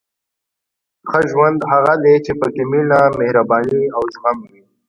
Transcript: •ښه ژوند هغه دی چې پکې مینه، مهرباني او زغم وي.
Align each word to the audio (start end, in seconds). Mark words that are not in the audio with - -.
•ښه 1.09 1.19
ژوند 1.31 1.59
هغه 1.71 1.93
دی 2.03 2.15
چې 2.25 2.31
پکې 2.39 2.63
مینه، 2.71 2.99
مهرباني 3.19 3.81
او 3.95 4.03
زغم 4.13 4.37
وي. 4.49 4.61